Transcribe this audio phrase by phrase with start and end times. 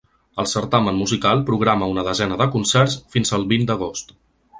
[0.43, 4.15] El certamen musical programa una desena de concerts fins al vint d’agost.